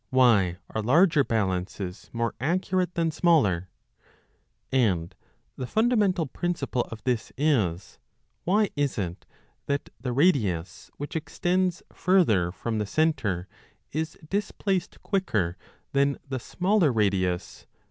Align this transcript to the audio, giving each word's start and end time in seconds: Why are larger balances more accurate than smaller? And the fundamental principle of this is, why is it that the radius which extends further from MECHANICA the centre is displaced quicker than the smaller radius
Why 0.09 0.57
are 0.71 0.81
larger 0.81 1.23
balances 1.23 2.09
more 2.11 2.33
accurate 2.39 2.95
than 2.95 3.11
smaller? 3.11 3.69
And 4.71 5.13
the 5.57 5.67
fundamental 5.67 6.25
principle 6.25 6.85
of 6.89 7.03
this 7.03 7.31
is, 7.37 7.99
why 8.43 8.71
is 8.75 8.97
it 8.97 9.27
that 9.67 9.91
the 9.99 10.11
radius 10.11 10.89
which 10.97 11.15
extends 11.15 11.83
further 11.93 12.51
from 12.51 12.79
MECHANICA 12.79 12.79
the 12.79 12.91
centre 12.91 13.47
is 13.91 14.17
displaced 14.27 15.03
quicker 15.03 15.55
than 15.91 16.17
the 16.27 16.39
smaller 16.39 16.91
radius 16.91 17.67